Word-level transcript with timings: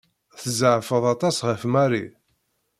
Tzeɛfeḍ 0.41 1.03
aṭas 1.13 1.37
ɣef 1.47 1.61
Mary. 1.73 2.05